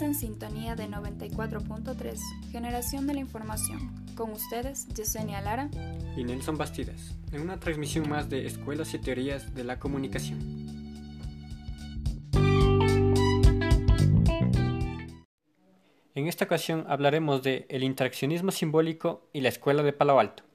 [0.00, 2.18] En sintonía de 94.3,
[2.52, 4.06] Generación de la Información.
[4.14, 5.68] Con ustedes, Yesenia Lara
[6.16, 10.38] y Nelson Bastidas, en una transmisión más de Escuelas y Teorías de la Comunicación.
[16.14, 20.47] En esta ocasión hablaremos de el interaccionismo simbólico y la Escuela de Palo Alto.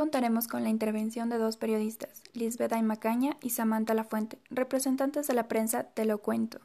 [0.00, 5.46] Contaremos con la intervención de dos periodistas, Lisbeth Macaña y Samantha Lafuente, representantes de la
[5.46, 6.58] prensa Te lo cuento.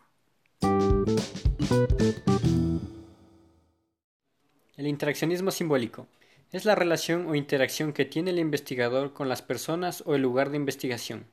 [4.78, 6.08] El interaccionismo simbólico
[6.54, 10.50] es la relación o interacción que tiene el investigador con las personas o el lugar
[10.50, 11.26] de investigación.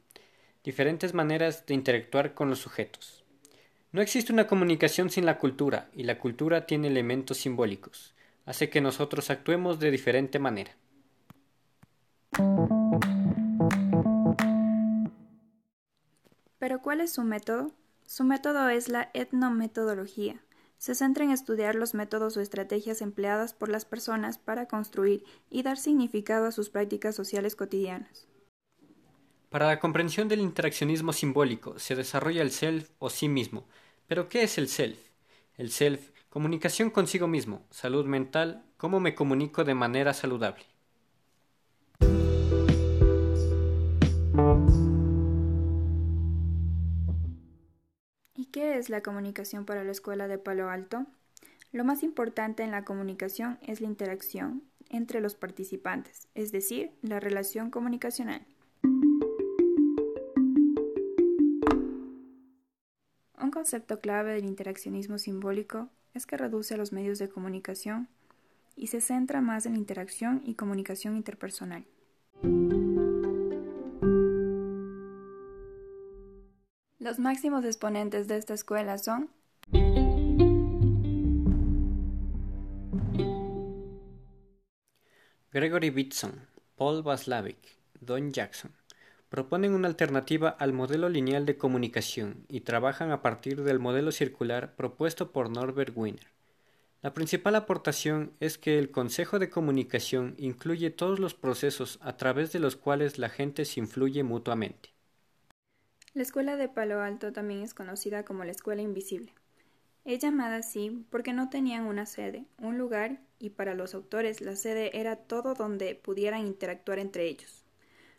[0.64, 3.22] Diferentes maneras de interactuar con los sujetos.
[3.92, 8.12] No existe una comunicación sin la cultura y la cultura tiene elementos simbólicos.
[8.44, 10.74] Hace que nosotros actuemos de diferente manera.
[16.62, 17.72] Pero ¿cuál es su método?
[18.06, 20.44] Su método es la etnometodología.
[20.78, 25.64] Se centra en estudiar los métodos o estrategias empleadas por las personas para construir y
[25.64, 28.28] dar significado a sus prácticas sociales cotidianas.
[29.50, 33.66] Para la comprensión del interaccionismo simbólico se desarrolla el self o sí mismo.
[34.06, 35.00] ¿Pero qué es el self?
[35.56, 40.71] El self, comunicación consigo mismo, salud mental, cómo me comunico de manera saludable.
[48.52, 51.06] ¿Qué es la comunicación para la Escuela de Palo Alto?
[51.72, 57.18] Lo más importante en la comunicación es la interacción entre los participantes, es decir, la
[57.18, 58.46] relación comunicacional.
[63.40, 68.10] Un concepto clave del interaccionismo simbólico es que reduce los medios de comunicación
[68.76, 71.86] y se centra más en la interacción y comunicación interpersonal.
[77.02, 79.28] Los máximos exponentes de esta escuela son
[85.50, 86.46] Gregory Bitson,
[86.76, 87.58] Paul Vaslavic,
[88.00, 88.70] Don Jackson
[89.28, 94.76] proponen una alternativa al modelo lineal de comunicación y trabajan a partir del modelo circular
[94.76, 96.26] propuesto por Norbert Wiener.
[97.00, 102.52] La principal aportación es que el Consejo de Comunicación incluye todos los procesos a través
[102.52, 104.91] de los cuales la gente se influye mutuamente.
[106.14, 109.32] La escuela de Palo Alto también es conocida como la Escuela Invisible.
[110.04, 114.54] Es llamada así porque no tenían una sede, un lugar, y para los autores la
[114.54, 117.64] sede era todo donde pudieran interactuar entre ellos.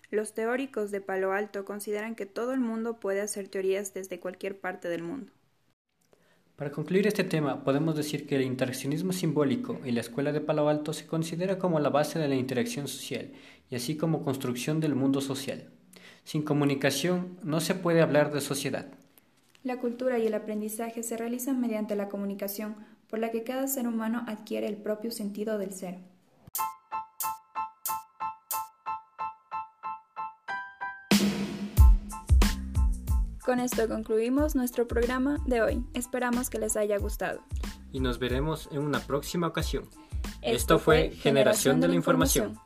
[0.09, 4.59] Los teóricos de Palo Alto consideran que todo el mundo puede hacer teorías desde cualquier
[4.59, 5.31] parte del mundo.
[6.55, 10.67] Para concluir este tema, podemos decir que el interaccionismo simbólico y la escuela de Palo
[10.67, 13.33] Alto se considera como la base de la interacción social
[13.69, 15.69] y así como construcción del mundo social.
[16.23, 18.87] Sin comunicación no se puede hablar de sociedad.
[19.63, 22.75] La cultura y el aprendizaje se realizan mediante la comunicación,
[23.09, 25.99] por la que cada ser humano adquiere el propio sentido del ser.
[33.45, 35.83] Con esto concluimos nuestro programa de hoy.
[35.93, 37.41] Esperamos que les haya gustado.
[37.91, 39.89] Y nos veremos en una próxima ocasión.
[40.41, 42.57] Esto, fue Generación de la Información.